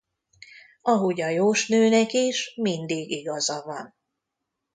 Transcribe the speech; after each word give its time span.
Ahogy 0.81 1.21
a 1.21 1.27
jósnőnek 1.27 2.11
is 2.13 2.53
mindig 2.55 3.11
igaza 3.11 3.61
van. 3.65 3.95